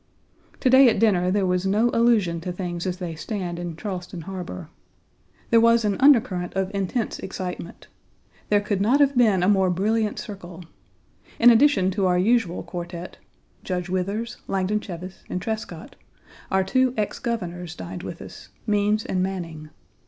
To 0.61 0.67
day 0.71 0.89
at 0.89 0.97
dinner 0.97 1.29
there 1.29 1.45
was 1.45 1.67
no 1.67 1.91
allusion 1.93 2.41
to 2.41 2.51
things 2.51 2.87
as 2.87 2.97
they 2.97 3.13
stand 3.13 3.59
in 3.59 3.75
Charleston 3.75 4.21
Harbor. 4.21 4.67
There 5.51 5.61
was 5.61 5.85
an 5.85 5.95
undercurrent 5.99 6.55
of 6.55 6.73
intense 6.73 7.19
excitement. 7.19 7.85
There 8.49 8.61
could 8.61 8.81
not 8.81 8.99
have 8.99 9.15
been 9.15 9.43
a 9.43 9.47
more 9.47 9.69
brilliant 9.69 10.17
circle. 10.17 10.65
In 11.37 11.51
addition 11.51 11.91
to 11.91 12.07
our 12.07 12.17
usual 12.17 12.63
quartette 12.63 13.19
(Judge 13.63 13.89
Withers, 13.89 14.37
Langdon 14.47 14.79
Cheves, 14.79 15.21
and 15.29 15.39
Trescott), 15.39 15.95
our 16.49 16.63
two 16.63 16.95
ex 16.97 17.19
Governors 17.19 17.75
dined 17.75 18.01
with 18.01 18.23
us, 18.23 18.49
Means 18.65 19.05
and 19.05 19.21
Manning. 19.21 19.69